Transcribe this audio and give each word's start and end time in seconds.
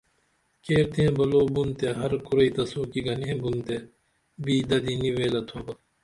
کیر 0.63 0.85
تئیں 0.93 1.11
بلو 1.17 1.41
بُن 1.53 1.69
تے 1.79 1.87
ہر 1.99 2.11
کُرئی 2.25 2.49
تسو 2.55 2.81
کی 2.91 2.99
گنین 3.05 3.37
بُن 3.43 3.57
تے 3.67 3.75
بی 4.43 4.55
ددی 4.69 4.95
نی 5.01 5.11
ویلہ 5.15 5.41
تُھوبہ 5.47 5.73